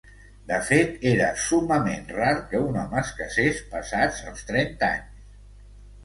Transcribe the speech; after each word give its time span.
De 0.51 0.57
fet, 0.67 0.93
era 1.09 1.25
summament 1.47 2.07
rar 2.15 2.31
que 2.53 2.61
un 2.69 2.79
home 2.83 2.97
es 3.01 3.11
casés 3.19 3.59
passats 3.75 4.23
els 4.31 4.41
trenta 4.49 4.89
anys. 4.95 5.61